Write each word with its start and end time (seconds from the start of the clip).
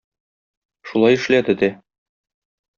Шулай 0.93 1.19
эшләде 1.19 1.57
дә. 1.63 1.73